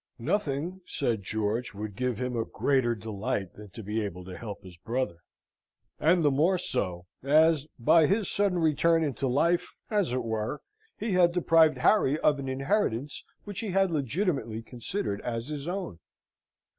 [0.17, 4.63] Nothing, said George, would give him a greater delight, than to be able to help
[4.63, 5.17] his brother,
[5.99, 10.63] and the more so, as, by his sudden return into life, as it were,
[10.97, 15.99] he had deprived Harry of an inheritance which he had legitimately considered as his own.